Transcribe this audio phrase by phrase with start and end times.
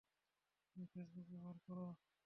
[0.67, 1.87] তুমি ফেসবুক ব্যবহার করো?